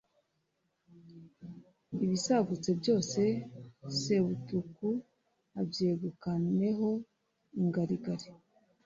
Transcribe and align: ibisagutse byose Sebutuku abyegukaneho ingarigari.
ibisagutse 2.03 2.69
byose 2.81 3.21
Sebutuku 4.01 4.89
abyegukaneho 5.59 6.89
ingarigari. 7.61 8.27